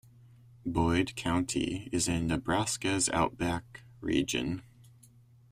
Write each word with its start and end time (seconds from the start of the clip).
Boyd 0.65 1.15
County 1.15 1.87
is 1.91 2.07
in 2.07 2.25
Nebraska's 2.25 3.07
Outback 3.09 3.83
region. 3.99 4.63